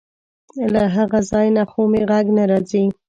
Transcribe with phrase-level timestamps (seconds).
[0.73, 2.83] له هغه ځای نه خو مې غږ نه راځي.